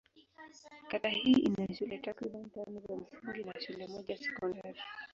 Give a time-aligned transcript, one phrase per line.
[0.87, 4.79] Kata hii ina shule takriban tano za msingi na shule moja ya sekondari.